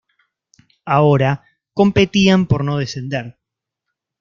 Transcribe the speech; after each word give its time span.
Ahora 0.87 1.43
competían 1.75 2.47
por 2.47 2.63
no 2.63 2.77
descender. 2.79 3.37